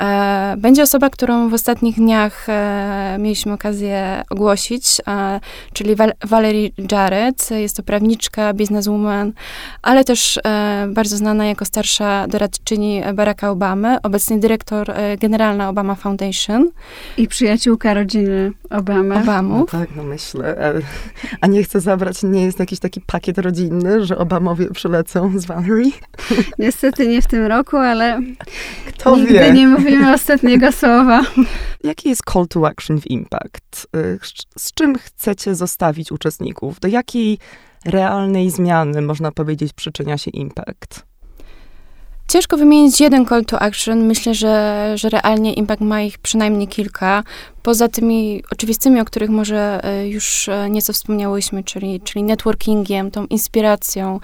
E, 0.00 0.54
będzie 0.58 0.82
osoba, 0.82 1.10
którą 1.10 1.48
w 1.48 1.54
ostatnich 1.54 1.96
dniach 1.96 2.48
e, 2.48 3.16
mieliśmy 3.18 3.52
okazję 3.52 4.22
ogłosić, 4.30 5.00
e, 5.08 5.40
czyli 5.72 5.96
Val 5.96 6.12
Valerie 6.24 6.70
Jarrett. 6.92 7.50
Jest 7.50 7.76
to 7.76 7.82
prawniczka, 7.82 8.54
bizneswoman, 8.54 9.32
ale 9.82 10.04
też 10.04 10.40
bardzo 10.88 11.16
znana 11.16 11.46
jako 11.46 11.64
starsza 11.64 12.26
doradczyni 12.28 13.02
Baracka 13.14 13.50
Obamy, 13.50 13.98
obecnie 14.02 14.38
dyrektor 14.38 14.92
generalna 15.20 15.68
Obama 15.68 15.94
Foundation. 15.94 16.70
I 17.16 17.28
przyjaciółka 17.28 17.94
rodziny 17.94 18.52
Obamy. 18.70 19.14
Obamów. 19.14 19.72
No 19.72 19.78
tak, 19.80 19.88
no 19.96 20.02
myślę. 20.02 20.56
A 21.40 21.46
nie 21.46 21.62
chcę 21.62 21.80
zabrać, 21.80 22.22
nie 22.22 22.44
jest 22.44 22.58
jakiś 22.58 22.78
taki 22.78 23.00
pakiet 23.00 23.38
rodzinny, 23.38 24.04
że 24.04 24.18
Obamowie 24.18 24.70
przylecą 24.70 25.32
z 25.38 25.46
Valerie? 25.46 25.92
Niestety 26.58 27.08
nie 27.08 27.22
w 27.22 27.26
tym 27.26 27.46
roku, 27.46 27.76
ale 27.76 28.20
Kto 28.86 29.16
nigdy 29.16 29.32
wie? 29.34 29.52
nie 29.52 29.68
mówimy 29.84 30.14
ostatniego 30.14 30.72
słowa. 30.72 31.22
Jaki 31.84 32.08
jest 32.08 32.22
call 32.32 32.48
to 32.48 32.66
action 32.66 33.00
w 33.00 33.10
Impact? 33.10 33.86
Y, 33.96 34.18
Z 34.58 34.72
czym 34.72 34.98
chcecie 34.98 35.54
zostawić 35.54 36.12
uczestników? 36.12 36.80
Do 36.80 36.88
jakiej 36.88 37.38
realnej 37.84 38.50
zmiany, 38.50 39.02
można 39.02 39.32
powiedzieć, 39.32 39.72
przyczynia 39.72 40.18
się 40.18 40.30
Impact? 40.30 41.02
Ciężko 42.28 42.56
wymienić 42.56 43.00
jeden 43.00 43.26
call 43.26 43.44
to 43.44 43.62
action. 43.62 44.06
Myślę, 44.06 44.34
że, 44.34 44.92
że 44.96 45.08
realnie 45.08 45.52
Impact 45.52 45.82
ma 45.82 46.02
ich 46.02 46.18
przynajmniej 46.18 46.68
kilka. 46.68 47.22
Poza 47.64 47.88
tymi 47.88 48.42
oczywistymi, 48.50 49.00
o 49.00 49.04
których 49.04 49.30
może 49.30 49.84
e, 49.84 50.08
już 50.08 50.48
e, 50.48 50.70
nieco 50.70 50.92
wspomniałyśmy, 50.92 51.64
czyli, 51.64 52.00
czyli 52.00 52.22
networkingiem, 52.22 53.10
tą 53.10 53.26
inspiracją, 53.26 54.20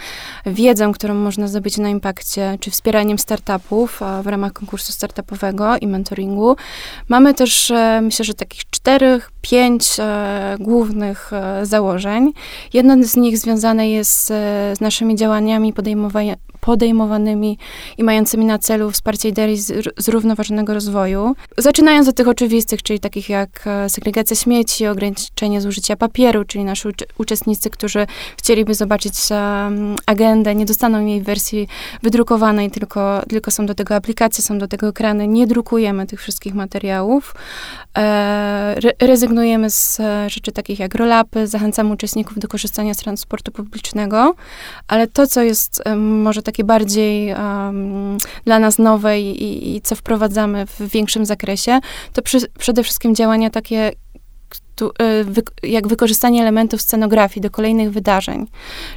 wiedzą, 0.47 0.93
którą 0.93 1.15
można 1.15 1.49
zdobyć 1.49 1.79
na 1.79 1.89
impakcie, 1.89 2.59
czy 2.61 2.71
wspieraniem 2.71 3.19
startupów 3.19 4.01
w 4.23 4.27
ramach 4.27 4.53
konkursu 4.53 4.93
startupowego 4.93 5.77
i 5.77 5.87
mentoringu. 5.87 6.57
Mamy 7.09 7.35
też, 7.35 7.71
e, 7.71 8.01
myślę, 8.03 8.25
że 8.25 8.35
takich 8.35 8.71
czterech, 8.71 9.31
pięć 9.43 9.97
głównych 10.59 11.31
założeń. 11.63 12.33
Jedno 12.73 13.05
z 13.05 13.17
nich 13.17 13.39
związane 13.39 13.91
jest 13.91 14.27
z 14.27 14.81
naszymi 14.81 15.17
działaniami 15.17 15.73
podejmowanymi 16.61 17.59
i 17.99 18.05
mającymi 18.05 18.45
na 18.45 18.59
celu 18.59 18.91
wsparcie 18.91 19.29
idei 19.29 19.57
zrównoważonego 19.99 20.75
rozwoju. 20.75 21.35
Zaczynając 21.59 22.09
od 22.09 22.17
tych 22.17 22.29
oczywistych, 22.29 22.83
czyli 22.83 23.01
takich 23.01 23.30
jak 23.31 23.67
e, 23.67 23.89
segregacja 23.89 24.37
śmieci, 24.37 24.87
ograniczenie 24.87 25.61
zużycia 25.61 25.97
papieru, 25.97 26.45
czyli 26.45 26.65
nasi 26.65 26.89
uczestnicy, 27.19 27.71
którzy 27.71 28.07
chcieliby 28.39 28.75
zobaczyć 28.75 29.15
um, 29.31 29.97
agendę, 30.07 30.55
nie 30.55 30.65
dostaną 30.65 31.07
jej 31.07 31.21
w 31.21 31.25
wersji 31.25 31.69
wydrukowanej, 32.03 32.71
tylko, 32.71 33.23
tylko 33.29 33.51
są 33.51 33.67
do 33.67 33.75
tego 33.75 33.95
aplikacje, 33.95 34.45
są 34.45 34.59
do 34.59 34.69
tego 34.69 34.89
ekrany. 34.89 35.29
Nie 35.29 35.47
drukujemy 35.47 36.07
tych 36.07 36.21
wszystkich 36.21 36.55
materiałów. 36.55 37.35
E, 37.99 38.75
re 38.85 38.93
rezygnujemy 39.01 39.71
z 39.71 40.01
e, 40.01 40.31
rzeczy 40.31 40.53
takich 40.53 40.79
jak 40.79 40.95
roll-upy, 40.95 41.47
zachęcamy 41.47 41.93
uczestników 41.93 42.39
do 42.39 42.49
korzystania 42.49 42.95
z 42.95 42.97
transportu 42.97 43.53
publicznego, 43.53 44.35
ale 44.89 45.07
to, 45.07 45.27
co 45.27 45.43
jest 45.43 45.83
e, 45.85 45.97
może 45.97 46.43
takie 46.43 46.65
bardziej 46.65 47.35
um, 47.35 48.19
dla 48.45 48.59
nas 48.59 48.79
nowe 48.79 49.21
i, 49.21 49.77
i, 49.77 49.81
co 49.81 49.95
wprowadzamy 49.95 50.67
w 50.67 50.81
większym 50.89 51.27
zakresie, 51.27 51.81
to 52.13 52.23
przy, 52.23 52.39
przede 52.59 52.83
wszystkim 52.83 53.15
działania 53.21 53.51
takie, 53.51 53.93
Y, 54.87 55.69
jak 55.69 55.89
wykorzystanie 55.89 56.43
elementów 56.43 56.83
scenografii 56.83 57.43
do 57.43 57.51
kolejnych 57.51 57.91
wydarzeń. 57.91 58.47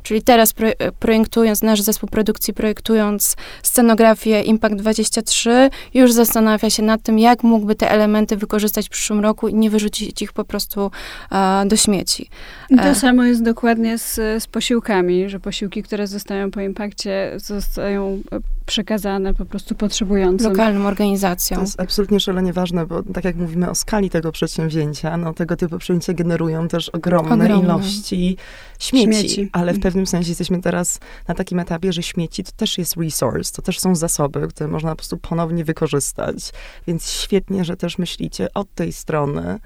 Czyli 0.03 0.21
teraz 0.21 0.53
pro, 0.53 0.67
y, 0.67 0.73
projektując, 0.99 1.63
nasz 1.63 1.81
zespół 1.81 2.09
produkcji 2.09 2.53
projektując 2.53 3.35
scenografię 3.63 4.41
Impact 4.41 4.75
23, 4.75 5.69
już 5.93 6.11
zastanawia 6.11 6.69
się 6.69 6.83
nad 6.83 7.01
tym, 7.01 7.19
jak 7.19 7.43
mógłby 7.43 7.75
te 7.75 7.91
elementy 7.91 8.37
wykorzystać 8.37 8.87
w 8.87 8.89
przyszłym 8.89 9.19
roku 9.19 9.47
i 9.47 9.53
nie 9.53 9.69
wyrzucić 9.69 10.21
ich 10.21 10.33
po 10.33 10.45
prostu 10.45 10.91
a, 11.29 11.63
do 11.67 11.75
śmieci. 11.75 12.29
I 12.69 12.75
to 12.75 12.83
e. 12.83 12.95
samo 12.95 13.23
jest 13.23 13.43
dokładnie 13.43 13.97
z, 13.97 14.15
z 14.43 14.47
posiłkami, 14.47 15.29
że 15.29 15.39
posiłki, 15.39 15.83
które 15.83 16.07
zostają 16.07 16.51
po 16.51 16.61
impakcie, 16.61 17.31
zostają 17.37 18.21
e, 18.31 18.39
przekazane 18.65 19.33
po 19.33 19.45
prostu 19.45 19.75
potrzebującym. 19.75 20.51
Lokalnym 20.51 20.85
organizacjom. 20.85 21.57
To 21.57 21.63
jest 21.63 21.81
absolutnie 21.81 22.19
szalenie 22.19 22.53
ważne, 22.53 22.85
bo 22.85 23.03
tak 23.13 23.25
jak 23.25 23.35
mówimy 23.35 23.69
o 23.69 23.75
skali 23.75 24.09
tego 24.09 24.31
przedsięwzięcia, 24.31 25.17
no 25.17 25.33
tego 25.33 25.55
typu 25.55 25.72
przedsięwzięcia 25.77 26.13
generują 26.13 26.67
też 26.67 26.89
ogromne, 26.89 27.45
ogromne. 27.45 27.63
ilości 27.63 28.37
śmieci, 28.79 29.05
śmieci, 29.05 29.49
ale 29.51 29.65
w 29.65 29.75
mhm. 29.75 29.81
pewnym 29.81 30.07
sensie 30.07 30.29
jesteśmy 30.29 30.61
teraz 30.61 30.99
na 31.27 31.35
takim 31.35 31.59
etapie, 31.59 31.93
że 31.93 32.03
śmieci 32.03 32.43
to 32.43 32.51
też 32.51 32.77
jest 32.77 32.97
resource, 32.97 33.53
to 33.55 33.61
też 33.61 33.79
są 33.79 33.95
zasoby, 33.95 34.47
które 34.47 34.69
można 34.69 34.89
po 34.89 34.95
prostu 34.95 35.17
ponownie 35.17 35.65
wykorzystać, 35.65 36.35
więc 36.87 37.11
świetnie, 37.11 37.65
że 37.65 37.77
też 37.77 37.97
myślicie 37.97 38.53
od 38.53 38.73
tej 38.75 38.93
strony, 38.93 39.59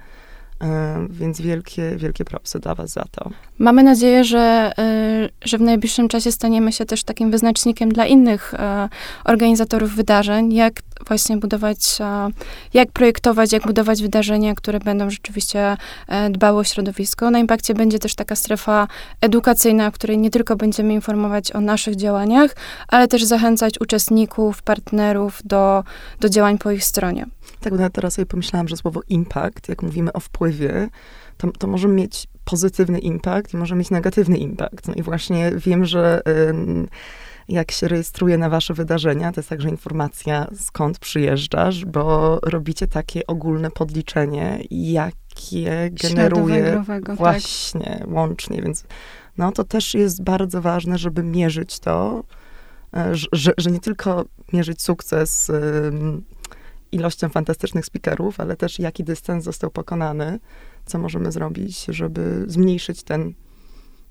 więc 1.10 1.40
wielkie, 1.40 1.96
wielkie 1.96 2.24
propsy 2.24 2.58
dla 2.58 2.74
was 2.74 2.90
za 2.90 3.04
to. 3.10 3.30
Mamy 3.58 3.82
nadzieję, 3.82 4.24
że, 4.24 4.72
y, 5.44 5.48
że 5.48 5.58
w 5.58 5.60
najbliższym 5.60 6.08
czasie 6.08 6.32
staniemy 6.32 6.72
się 6.72 6.84
też 6.84 7.04
takim 7.04 7.30
wyznacznikiem 7.30 7.92
dla 7.92 8.06
innych 8.06 8.54
e, 8.54 8.88
organizatorów 9.24 9.94
wydarzeń, 9.94 10.54
jak 10.54 10.82
właśnie 11.06 11.36
budować, 11.36 12.00
e, 12.00 12.30
jak 12.74 12.92
projektować, 12.92 13.52
jak 13.52 13.62
budować 13.62 14.02
wydarzenia, 14.02 14.54
które 14.54 14.78
będą 14.78 15.10
rzeczywiście 15.10 15.76
e, 16.08 16.30
dbały 16.30 16.58
o 16.58 16.64
środowisko. 16.64 17.30
Na 17.30 17.38
Impakcie 17.38 17.74
będzie 17.74 17.98
też 17.98 18.14
taka 18.14 18.36
strefa 18.36 18.88
edukacyjna, 19.20 19.90
w 19.90 19.94
której 19.94 20.18
nie 20.18 20.30
tylko 20.30 20.56
będziemy 20.56 20.94
informować 20.94 21.52
o 21.52 21.60
naszych 21.60 21.96
działaniach, 21.96 22.56
ale 22.88 23.08
też 23.08 23.24
zachęcać 23.24 23.80
uczestników, 23.80 24.62
partnerów 24.62 25.40
do, 25.44 25.84
do 26.20 26.28
działań 26.28 26.58
po 26.58 26.70
ich 26.70 26.84
stronie. 26.84 27.26
Tak, 27.60 27.76
bo 27.76 27.90
teraz 27.90 28.14
sobie 28.14 28.26
pomyślałam, 28.26 28.68
że 28.68 28.76
słowo 28.76 29.00
impact, 29.08 29.68
jak 29.68 29.82
mówimy 29.82 30.12
o 30.12 30.20
wpływie, 30.20 30.88
to, 31.36 31.50
to 31.58 31.66
może 31.66 31.88
mieć 31.88 32.26
pozytywny 32.44 32.98
impact 32.98 33.54
i 33.54 33.56
może 33.56 33.74
mieć 33.74 33.90
negatywny 33.90 34.38
impact. 34.38 34.88
No 34.88 34.94
i 34.94 35.02
właśnie 35.02 35.52
wiem, 35.56 35.84
że 35.84 36.22
jak 37.48 37.70
się 37.70 37.88
rejestruje 37.88 38.38
na 38.38 38.50
wasze 38.50 38.74
wydarzenia, 38.74 39.32
to 39.32 39.40
jest 39.40 39.48
także 39.48 39.68
informacja, 39.68 40.46
skąd 40.54 40.98
przyjeżdżasz, 40.98 41.84
bo 41.84 42.38
robicie 42.42 42.86
takie 42.86 43.26
ogólne 43.26 43.70
podliczenie, 43.70 44.64
jakie 44.70 45.90
generuje 46.02 46.84
tak. 46.86 47.14
właśnie 47.16 47.96
tak. 47.98 48.08
łącznie, 48.08 48.62
więc 48.62 48.84
no 49.38 49.52
to 49.52 49.64
też 49.64 49.94
jest 49.94 50.22
bardzo 50.22 50.62
ważne, 50.62 50.98
żeby 50.98 51.22
mierzyć 51.22 51.78
to, 51.78 52.24
e, 52.94 53.10
że, 53.32 53.52
że 53.58 53.70
nie 53.70 53.80
tylko 53.80 54.24
mierzyć 54.52 54.82
sukces 54.82 55.50
ilością 56.92 57.28
fantastycznych 57.28 57.86
speakerów, 57.86 58.40
ale 58.40 58.56
też 58.56 58.78
jaki 58.78 59.04
dystans 59.04 59.44
został 59.44 59.70
pokonany, 59.70 60.38
co 60.86 60.98
możemy 60.98 61.32
zrobić, 61.32 61.84
żeby 61.88 62.44
zmniejszyć 62.46 63.02
ten, 63.02 63.34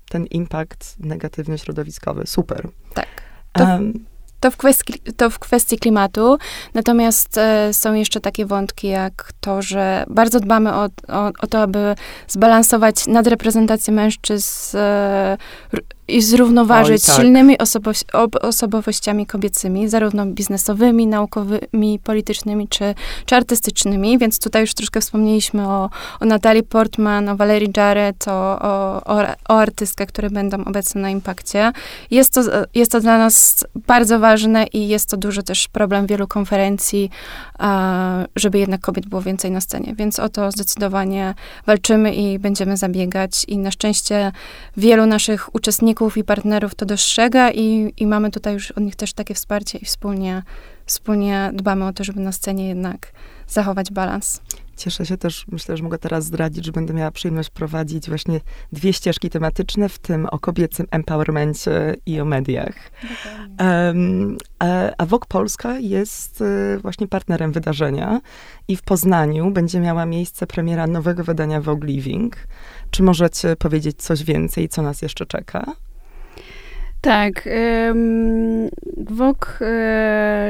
ten 0.08 0.26
impact 0.26 0.96
negatywny 0.98 1.58
środowiskowy. 1.58 2.26
Super. 2.26 2.68
Tak. 2.94 3.06
To, 3.52 3.64
um, 3.64 4.04
to, 4.40 4.50
w, 4.50 4.56
kwestii, 4.56 5.00
to 5.16 5.30
w 5.30 5.38
kwestii 5.38 5.78
klimatu. 5.78 6.38
Natomiast 6.74 7.38
e, 7.38 7.74
są 7.74 7.94
jeszcze 7.94 8.20
takie 8.20 8.46
wątki, 8.46 8.88
jak 8.88 9.32
to, 9.40 9.62
że 9.62 10.04
bardzo 10.08 10.40
dbamy 10.40 10.74
o, 10.74 10.84
o, 11.08 11.26
o 11.40 11.46
to, 11.46 11.62
aby 11.62 11.94
zbalansować 12.28 13.06
nadreprezentację 13.06 13.94
mężczyzn 13.94 14.76
e, 14.76 15.36
i 16.08 16.22
zrównoważyć 16.22 17.02
Oj, 17.02 17.06
tak. 17.06 17.16
silnymi 17.16 17.56
osobowościami 18.42 19.26
kobiecymi, 19.26 19.88
zarówno 19.88 20.26
biznesowymi, 20.26 21.06
naukowymi, 21.06 21.98
politycznymi 22.04 22.68
czy, 22.68 22.94
czy 23.26 23.36
artystycznymi. 23.36 24.18
Więc 24.18 24.40
tutaj 24.40 24.62
już 24.62 24.74
troszkę 24.74 25.00
wspomnieliśmy 25.00 25.68
o, 25.68 25.90
o 26.20 26.24
Natalii 26.24 26.62
Portman, 26.62 27.28
o 27.28 27.36
Valerie 27.36 27.68
Jarrett, 27.76 28.28
o, 28.28 28.58
o, 28.60 29.04
o, 29.04 29.22
o 29.48 29.58
artystkach, 29.58 30.08
które 30.08 30.30
będą 30.30 30.64
obecne 30.64 31.00
na 31.00 31.10
Impakcie. 31.10 31.72
Jest 32.10 32.34
to, 32.34 32.40
jest 32.74 32.92
to 32.92 33.00
dla 33.00 33.18
nas 33.18 33.64
bardzo 33.86 34.18
ważne 34.18 34.66
i 34.66 34.88
jest 34.88 35.10
to 35.10 35.16
duży 35.16 35.42
też 35.42 35.68
problem 35.68 36.06
wielu 36.06 36.26
konferencji, 36.26 37.10
żeby 38.36 38.58
jednak 38.58 38.80
kobiet 38.80 39.06
było 39.06 39.22
więcej 39.22 39.50
na 39.50 39.60
scenie. 39.60 39.94
Więc 39.94 40.18
o 40.18 40.28
to 40.28 40.50
zdecydowanie 40.50 41.34
walczymy 41.66 42.14
i 42.14 42.38
będziemy 42.38 42.76
zabiegać. 42.76 43.44
I 43.48 43.58
na 43.58 43.70
szczęście 43.70 44.32
wielu 44.76 45.06
naszych 45.06 45.54
uczestników 45.54 45.97
i 46.16 46.24
partnerów 46.24 46.74
to 46.74 46.86
dostrzega 46.86 47.50
i, 47.50 47.92
i 47.96 48.06
mamy 48.06 48.30
tutaj 48.30 48.54
już 48.54 48.70
od 48.70 48.82
nich 48.82 48.96
też 48.96 49.12
takie 49.12 49.34
wsparcie 49.34 49.78
i 49.78 49.84
wspólnie, 49.84 50.42
wspólnie 50.86 51.50
dbamy 51.54 51.86
o 51.86 51.92
to, 51.92 52.04
żeby 52.04 52.20
na 52.20 52.32
scenie 52.32 52.68
jednak 52.68 53.12
zachować 53.48 53.92
balans. 53.92 54.40
Cieszę 54.76 55.06
się 55.06 55.16
też, 55.16 55.46
myślę, 55.48 55.76
że 55.76 55.82
mogę 55.82 55.98
teraz 55.98 56.24
zdradzić, 56.24 56.64
że 56.64 56.72
będę 56.72 56.94
miała 56.94 57.10
przyjemność 57.10 57.50
prowadzić 57.50 58.08
właśnie 58.08 58.40
dwie 58.72 58.92
ścieżki 58.92 59.30
tematyczne, 59.30 59.88
w 59.88 59.98
tym 59.98 60.26
o 60.26 60.38
kobiecym 60.38 60.86
empowermencie 60.90 61.96
i 62.06 62.20
o 62.20 62.24
mediach. 62.24 62.74
Um, 63.60 64.36
a, 64.58 64.66
a 64.98 65.06
Wok 65.06 65.26
Polska 65.26 65.78
jest 65.78 66.40
y, 66.40 66.78
właśnie 66.82 67.08
partnerem 67.08 67.52
wydarzenia 67.52 68.20
i 68.68 68.76
w 68.76 68.82
Poznaniu 68.82 69.50
będzie 69.50 69.80
miała 69.80 70.06
miejsce 70.06 70.46
premiera 70.46 70.86
nowego 70.86 71.24
wydania 71.24 71.60
Vogue 71.60 71.86
Living. 71.86 72.36
Czy 72.90 73.02
możecie 73.02 73.56
powiedzieć 73.56 74.02
coś 74.02 74.24
więcej, 74.24 74.68
co 74.68 74.82
nas 74.82 75.02
jeszcze 75.02 75.26
czeka? 75.26 75.72
Tak. 77.00 77.48
WOK 78.96 79.58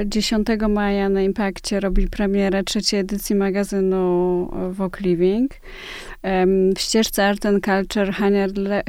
10 0.05 0.49
maja 0.69 1.09
na 1.09 1.23
Impakcie 1.23 1.81
robi 1.81 2.09
premierę 2.09 2.63
trzeciej 2.63 3.01
edycji 3.01 3.37
magazynu 3.37 4.51
WOK 4.71 5.01
Living. 5.01 5.51
W 6.77 6.81
ścieżce 6.81 7.27
Art 7.27 7.47
and 7.47 7.65
Culture 7.65 8.13
Hania 8.13 8.47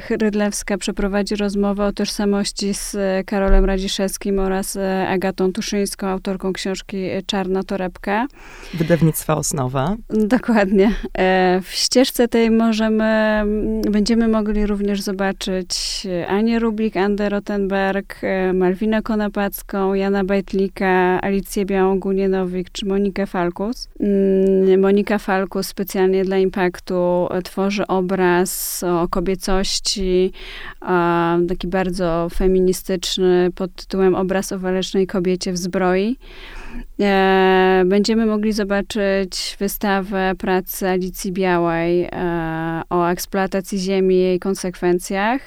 Rydlewska 0.09 0.77
przeprowadzi 0.77 1.35
rozmowę 1.35 1.85
o 1.85 1.91
tożsamości 1.91 2.73
z 2.73 2.97
Karolem 3.25 3.65
Radziszewskim 3.65 4.39
oraz 4.39 4.75
e, 4.75 5.07
Agatą 5.07 5.53
Tuszyńską, 5.53 6.07
autorką 6.07 6.53
książki 6.53 6.97
Czarna 7.25 7.63
Torebka. 7.63 8.27
Wydawnictwa 8.73 9.35
Osnowa. 9.35 9.95
Dokładnie. 10.09 10.91
E, 11.17 11.61
w 11.63 11.71
ścieżce 11.71 12.27
tej 12.27 12.51
możemy, 12.51 13.43
będziemy 13.91 14.27
mogli 14.27 14.65
również 14.65 15.01
zobaczyć 15.01 16.07
Anię 16.27 16.59
Rublik, 16.59 16.97
Andę 16.97 17.29
Rottenberg, 17.49 18.23
e, 18.23 18.53
Malwinę 18.53 19.01
Konopacką, 19.01 19.93
Jana 19.93 20.23
Bajtlika, 20.23 21.21
Alicję 21.21 21.65
Białą-Gunienowik 21.65 22.71
czy 22.71 22.85
Monikę 22.85 23.25
Falkus. 23.25 23.87
Mm, 23.99 24.79
Monika 24.79 25.17
Falkus 25.17 25.67
specjalnie 25.67 26.25
dla 26.25 26.37
Impaktu 26.37 27.27
tworzy 27.43 27.87
obraz 27.87 28.83
o 28.83 29.07
kobiecości, 29.07 30.31
taki 31.49 31.67
bardzo 31.67 32.27
feministyczny 32.33 33.49
pod 33.55 33.75
tytułem 33.75 34.15
Obraz 34.15 34.51
o 34.51 34.59
walecznej 34.59 35.07
kobiecie 35.07 35.51
w 35.51 35.57
zbroi. 35.57 36.17
E, 36.99 37.83
będziemy 37.85 38.25
mogli 38.25 38.51
zobaczyć 38.51 39.57
wystawę 39.59 40.33
pracy 40.37 40.87
Alicji 40.87 41.31
Białej 41.31 42.03
e, 42.03 42.81
o 42.89 43.07
eksploatacji 43.07 43.79
ziemi 43.79 44.15
i 44.15 44.19
jej 44.19 44.39
konsekwencjach. 44.39 45.41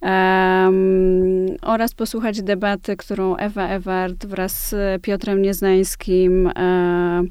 Um, 0.00 1.46
oraz 1.62 1.94
posłuchać 1.94 2.42
debaty, 2.42 2.96
którą 2.96 3.36
Ewa 3.36 3.68
Ewart 3.68 4.26
wraz 4.26 4.68
z 4.68 5.02
Piotrem 5.02 5.42
Nieznańskim 5.42 6.46
um, 6.46 7.30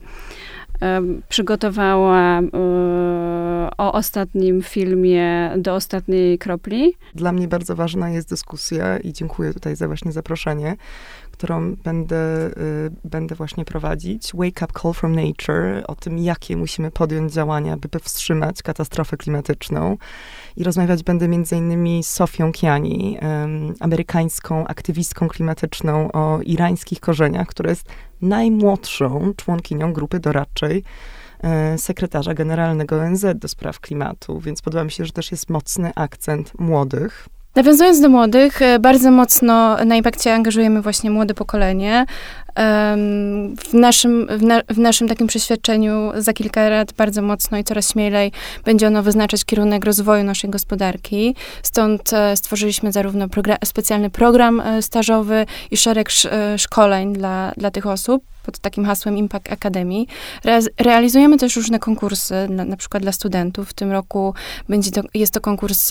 przygotowała 1.30 2.40
e, 2.40 2.50
o 3.78 3.94
ostatnim 3.94 4.62
filmie 4.62 5.52
do 5.58 5.76
ostatniej 5.76 6.38
kropli. 6.38 6.94
Dla 7.16 7.32
mnie 7.32 7.48
bardzo 7.48 7.76
ważna 7.76 8.10
jest 8.10 8.30
dyskusja 8.30 8.98
i 8.98 9.14
dziękuję 9.14 9.54
tutaj 9.54 9.76
za 9.76 9.88
właśnie 9.88 10.12
zaproszenie 10.12 10.76
którą 11.38 11.75
będę, 11.75 12.48
y, 12.48 12.91
będę 13.03 13.36
właśnie 13.36 13.65
prowadzić. 13.65 14.32
Wake 14.34 14.65
Up 14.65 14.79
Call 14.82 14.94
from 14.94 15.15
Nature, 15.15 15.84
o 15.88 15.96
tym, 15.96 16.17
jakie 16.17 16.58
musimy 16.58 16.91
podjąć 16.91 17.34
działania, 17.34 17.77
by 17.77 17.89
powstrzymać 17.89 18.63
katastrofę 18.63 19.17
klimatyczną. 19.17 19.98
I 20.56 20.63
rozmawiać 20.63 21.03
będę 21.03 21.27
między 21.27 21.56
innymi 21.56 22.03
z 22.03 22.10
Sofią 22.10 22.51
Kiani, 22.51 23.17
amerykańską 23.79 24.67
aktywistką 24.67 25.27
klimatyczną 25.27 26.12
o 26.12 26.39
irańskich 26.41 27.00
korzeniach, 27.00 27.48
która 27.48 27.70
jest 27.70 27.86
najmłodszą 28.22 29.34
członkinią 29.38 29.94
grupy 29.94 30.20
doradczej 30.20 30.84
e, 31.44 31.77
sekretarza 31.77 32.34
generalnego 32.34 33.01
ONZ 33.01 33.25
do 33.36 33.48
spraw 33.48 33.79
klimatu, 33.79 34.39
więc 34.39 34.62
podoba 34.62 34.84
mi 34.84 34.91
się, 34.91 35.06
że 35.06 35.12
też 35.12 35.32
jest 35.32 35.50
mocny 35.50 35.91
akcent 35.96 36.60
młodych. 36.60 37.29
Nawiązując 37.58 38.02
do 38.02 38.10
młodych, 38.10 38.62
e, 38.62 38.80
bardzo 38.80 39.12
mocno 39.12 39.86
na 39.86 39.96
Impakcie 39.96 40.34
angażujemy 40.34 40.82
właśnie 40.82 41.10
młode 41.10 41.34
pokolenie. 41.34 42.06
W 43.70 43.74
naszym, 43.74 44.28
w, 44.38 44.44
na, 44.44 44.62
w 44.70 44.78
naszym 44.78 45.08
takim 45.08 45.28
przeświadczeniu 45.28 46.12
za 46.18 46.34
kilka 46.34 46.70
lat 46.70 46.94
bardzo 46.94 47.22
mocno 47.22 47.58
i 47.58 47.64
coraz 47.64 47.92
śmielej 47.92 48.32
będzie 48.66 48.88
ono 48.88 49.04
wyznaczać 49.04 49.46
kierunek 49.46 49.86
rozwoju 49.86 50.24
naszej 50.24 50.50
gospodarki. 50.50 51.36
Stąd 51.64 52.14
e, 52.14 52.38
stworzyliśmy 52.38 52.92
zarówno 52.92 53.28
specjalny 53.65 54.10
program 54.10 54.60
e, 54.60 54.82
stażowy 54.82 55.46
i 55.72 55.78
szereg 55.78 56.10
szkoleń 56.58 57.13
dla, 57.13 57.54
dla 57.58 57.72
tych 57.72 57.88
osób 57.88 58.24
pod 58.48 58.60
takim 58.60 58.86
hasłem 58.86 59.18
Impact 59.18 59.52
Academy. 59.52 60.06
Re 60.44 60.60
realizujemy 60.78 61.38
też 61.38 61.56
różne 61.56 61.80
konkursy, 61.80 62.48
na, 62.50 62.66
na, 62.66 62.78
przykład 62.78 63.04
dla 63.04 63.12
studentów. 63.12 63.70
W 63.70 63.74
tym 63.74 63.92
roku 63.92 64.34
będzie 64.70 64.92
to, 64.92 65.02
jest 65.14 65.34
to 65.34 65.42
konkurs 65.42 65.90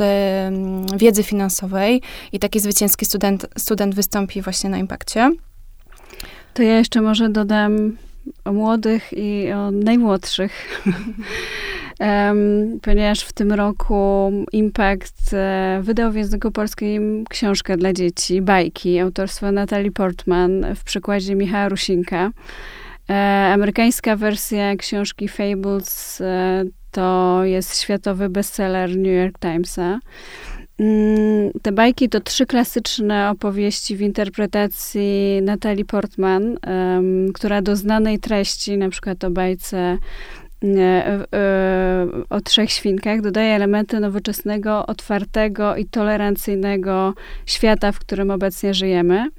wiedzy 0.96 1.22
finansowej 1.22 2.02
i 2.32 2.38
taki 2.38 2.60
zwycięski 2.60 3.06
student, 3.06 3.46
student 3.58 3.94
wystąpi 3.94 4.42
właśnie 4.42 4.70
na 4.70 4.78
Impakcie. 4.78 5.32
To 6.54 6.62
ja 6.62 6.78
jeszcze 6.78 7.00
może 7.00 7.28
dodam 7.28 7.96
o 8.44 8.52
młodych 8.52 9.12
i 9.12 9.52
o 9.52 9.70
najmłodszych. 9.70 10.52
ponieważ 12.82 13.20
w 13.20 13.32
tym 13.32 13.52
roku 13.52 14.32
Impact 14.52 15.32
e, 15.32 15.80
wydał 15.82 16.12
w 16.12 16.14
języku 16.14 16.50
polskim 16.50 17.24
książkę 17.30 17.76
dla 17.76 17.92
dzieci, 17.92 18.42
bajki, 18.42 18.98
autorstwa 18.98 19.52
Natalii 19.52 19.90
Portman 19.90 20.66
w 20.74 20.84
przykładzie 20.84 21.34
Michała 21.34 21.68
Rusinka. 21.68 22.30
E, 23.10 23.14
amerykańska 23.52 24.16
wersja 24.16 24.76
książki 24.76 25.28
Fables 25.28 26.20
e, 26.20 26.64
to 26.90 27.40
jest 27.44 27.80
światowy 27.80 28.28
bestseller 28.28 28.96
New 28.96 29.22
York 29.22 29.38
Timesa. 29.38 29.98
Mm, 30.78 31.50
te 31.62 31.72
bajki 31.72 32.08
to 32.08 32.20
trzy 32.20 32.46
klasyczne 32.46 33.30
opowieści 33.30 33.96
w 33.96 34.00
interpretacji 34.00 35.40
Natalii 35.42 35.84
Portman, 35.84 36.42
um, 36.66 37.32
która 37.32 37.62
do 37.62 37.76
znanej 37.76 38.18
treści, 38.18 38.78
na 38.78 38.88
przykład 38.88 39.24
o 39.24 39.30
bajce 39.30 39.98
o 42.30 42.40
trzech 42.40 42.70
świnkach, 42.70 43.20
dodaje 43.20 43.54
elementy 43.54 44.00
nowoczesnego, 44.00 44.86
otwartego 44.86 45.76
i 45.76 45.84
tolerancyjnego 45.84 47.14
świata, 47.46 47.92
w 47.92 47.98
którym 47.98 48.30
obecnie 48.30 48.74
żyjemy. 48.74 49.30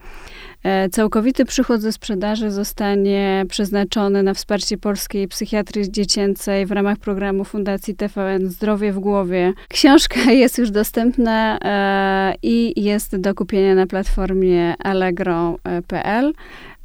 E, 0.64 0.90
całkowity 0.90 1.46
przychód 1.46 1.82
ze 1.82 1.92
sprzedaży 1.92 2.52
zostanie 2.52 3.46
przeznaczony 3.50 4.24
na 4.24 4.34
wsparcie 4.34 4.78
polskiej 4.78 5.28
psychiatrii 5.28 5.92
dziecięcej 5.92 6.66
w 6.66 6.72
ramach 6.72 6.98
programu 6.98 7.44
Fundacji 7.44 7.96
TVN 7.96 8.50
Zdrowie 8.50 8.92
w 8.94 9.00
głowie. 9.00 9.54
Książka 9.70 10.32
jest 10.42 10.58
już 10.58 10.72
dostępna 10.72 11.60
e, 11.64 12.36
i 12.44 12.84
jest 12.84 13.18
do 13.18 13.36
kupienia 13.36 13.76
na 13.76 13.88
platformie 13.88 14.76
allegro.pl 14.80 16.34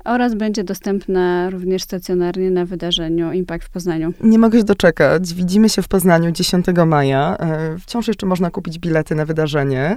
oraz 0.04 0.34
będzie 0.34 0.64
dostępna 0.64 1.50
również 1.50 1.82
stacjonarnie 1.82 2.50
na 2.50 2.64
wydarzeniu 2.64 3.32
Impact 3.32 3.64
w 3.64 3.70
Poznaniu. 3.70 4.12
Nie 4.20 4.38
mogę 4.38 4.58
się 4.58 4.64
doczekać. 4.64 5.34
Widzimy 5.34 5.68
się 5.68 5.82
w 5.82 5.88
Poznaniu 5.88 6.30
10 6.30 6.66
maja. 6.86 7.36
E, 7.40 7.78
wciąż 7.78 8.08
jeszcze 8.08 8.26
można 8.26 8.50
kupić 8.50 8.78
bilety 8.78 9.14
na 9.14 9.24
wydarzenie. 9.24 9.96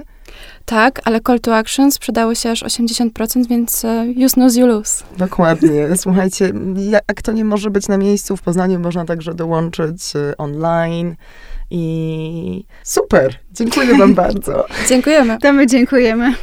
Tak, 0.64 1.00
ale 1.04 1.20
call 1.20 1.40
to 1.40 1.56
action 1.56 1.92
sprzedały 1.92 2.36
się 2.36 2.50
aż 2.50 2.62
80%, 2.62 3.46
więc 3.48 3.84
e, 3.84 4.06
you 4.16 4.28
snooze, 4.28 4.60
you 4.60 4.66
lose. 4.66 5.04
Dokładnie. 5.18 5.86
Słuchajcie, 5.96 6.52
jak 6.76 7.22
to 7.22 7.32
nie 7.32 7.44
może 7.44 7.70
być 7.70 7.88
na 7.88 7.98
miejscu 7.98 8.36
w 8.36 8.42
Poznaniu, 8.42 8.80
można 8.80 9.04
także 9.04 9.34
dołączyć 9.34 10.16
e, 10.16 10.36
online. 10.36 11.16
I 11.70 12.64
super. 12.82 13.34
Dziękuję 13.52 13.98
wam 13.98 14.14
bardzo. 14.24 14.66
Dziękujemy. 14.88 15.38
To 15.38 15.52
my 15.52 15.66
dziękujemy. 15.66 16.34